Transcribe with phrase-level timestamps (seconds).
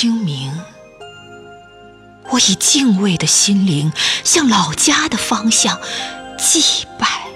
[0.00, 0.52] 清明，
[2.30, 3.92] 我以敬畏的心灵
[4.22, 5.76] 向老家的方向
[6.38, 7.26] 祭拜。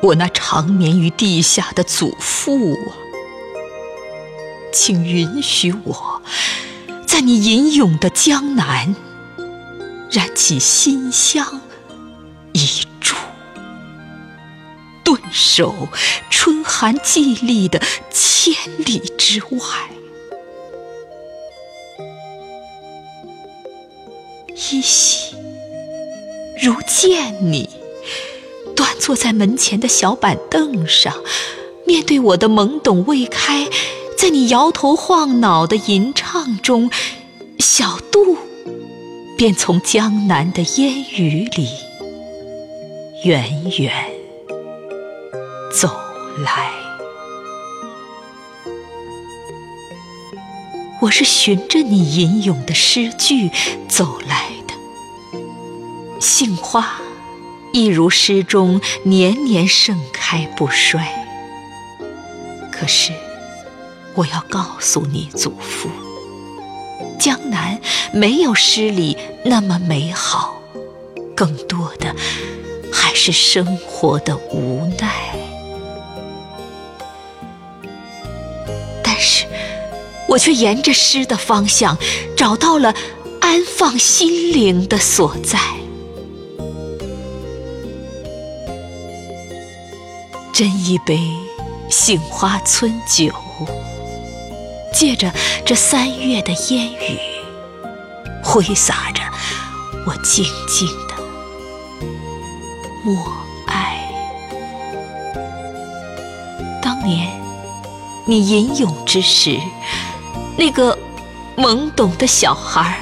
[0.00, 2.94] 我那长眠于地下的祖父啊，
[4.72, 6.22] 请允许我，
[7.04, 8.94] 在你吟咏的江南，
[10.08, 11.60] 燃起馨香
[12.52, 12.64] 一
[13.02, 13.16] 炷，
[15.02, 15.88] 顿守
[16.30, 17.82] 春寒寂立的
[18.12, 19.95] 千里之外。
[24.56, 25.34] 依稀
[26.62, 27.68] 如见你。
[28.74, 31.14] 端坐在门前的小板凳上，
[31.86, 33.68] 面对我的懵懂未开，
[34.18, 36.90] 在你摇头晃脑的吟唱中，
[37.58, 38.36] 小杜
[39.38, 41.68] 便从江南的烟雨里
[43.24, 43.92] 远远
[45.72, 45.88] 走
[46.44, 46.85] 来。
[51.02, 53.50] 我是循着你吟咏的诗句
[53.88, 54.74] 走来的，
[56.20, 56.96] 杏花。
[57.72, 61.06] 一如诗中年年盛开不衰。
[62.72, 63.12] 可是，
[64.14, 65.90] 我要告诉你，祖父，
[67.18, 67.78] 江南
[68.12, 70.62] 没有诗里那么美好，
[71.34, 72.14] 更多的
[72.92, 75.12] 还是生活的无奈。
[79.02, 79.45] 但是，
[80.28, 81.96] 我却沿着诗的方向，
[82.36, 82.94] 找到了
[83.40, 85.58] 安放心灵的所在。
[90.52, 91.20] 斟一杯
[91.90, 93.30] 杏花村酒，
[94.92, 95.32] 借着
[95.64, 97.18] 这三月的烟雨，
[98.42, 99.22] 挥洒着
[100.06, 101.14] 我静静的
[103.04, 103.14] 默
[103.66, 104.08] 哀。
[106.82, 107.28] 当年
[108.26, 109.60] 你吟咏之时，
[110.56, 110.96] 那个
[111.56, 112.98] 懵懂的小孩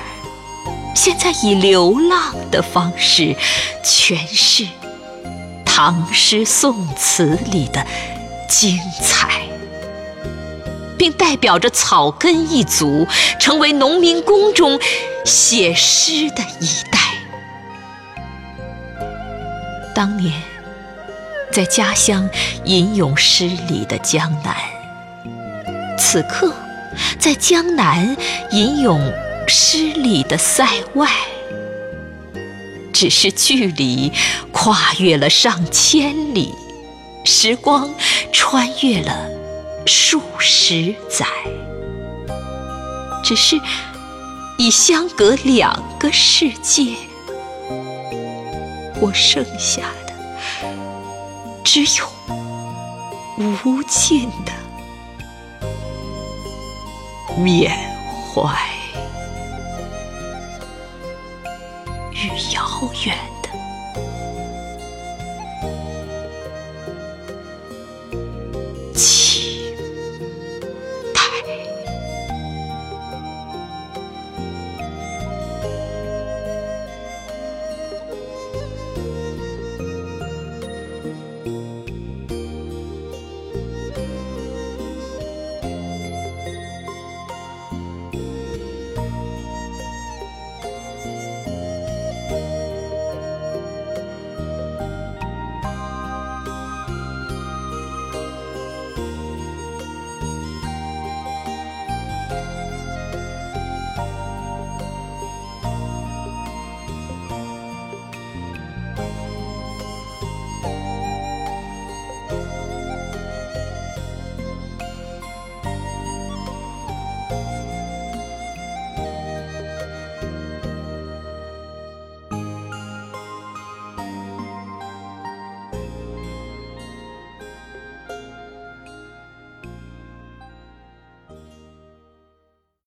[0.94, 3.34] 现在以流浪的方式
[3.84, 4.66] 诠释。
[5.64, 7.84] 唐诗宋词里的
[8.48, 9.42] 精彩，
[10.96, 13.04] 并代表着草根一族
[13.40, 14.78] 成为农民工中
[15.24, 17.00] 写诗的一代。
[19.92, 20.32] 当年
[21.50, 22.30] 在家乡
[22.62, 24.56] 吟咏诗里的江南，
[25.98, 26.54] 此刻
[27.18, 28.16] 在江南
[28.50, 29.12] 吟咏
[29.46, 31.08] 诗里的塞外。
[32.92, 34.12] 只是距离
[34.52, 36.54] 跨越了上千里，
[37.24, 37.92] 时光
[38.32, 39.28] 穿越了
[39.84, 41.26] 数十载，
[43.22, 43.60] 只是
[44.58, 46.94] 已相隔两个世界。
[49.00, 50.14] 我剩下的
[51.64, 52.06] 只有
[53.64, 54.52] 无尽的
[57.36, 57.70] 缅
[58.32, 58.48] 怀。
[62.12, 63.33] 与遥远。